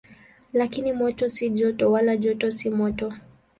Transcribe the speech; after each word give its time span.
Lakini 0.53 0.93
moto 0.93 1.29
si 1.29 1.49
joto, 1.49 1.91
wala 1.91 2.17
joto 2.17 2.51
si 2.51 2.69
moto. 2.69 3.13